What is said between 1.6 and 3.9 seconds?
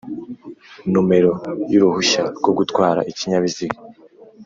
y’uruhushya rwo gutwara ikinyabiziga.